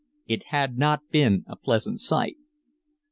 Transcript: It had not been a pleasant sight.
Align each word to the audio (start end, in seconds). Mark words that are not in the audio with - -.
It 0.25 0.45
had 0.45 0.79
not 0.79 1.07
been 1.11 1.43
a 1.47 1.55
pleasant 1.55 1.99
sight. 1.99 2.37